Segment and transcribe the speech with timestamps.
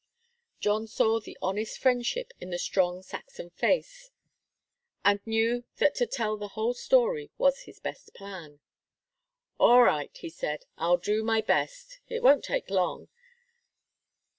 [0.59, 4.09] John saw the honest friendship in the strong Saxon face,
[5.05, 8.61] and knew that to tell the whole story was his best plan.
[9.59, 10.65] "All right," he said.
[10.75, 11.99] "I'll do my best.
[12.07, 13.09] It won't take long.